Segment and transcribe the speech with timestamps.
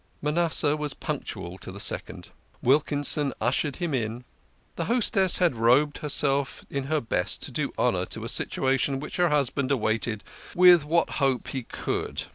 [0.19, 2.29] Manasseh was punctual to the second.
[2.63, 4.23] Wilkinson ushered him in.
[4.75, 9.17] The hostess had robed herself in her best to do honour to a situation which
[9.17, 10.23] her husband awaited
[10.55, 12.23] with what hope he could.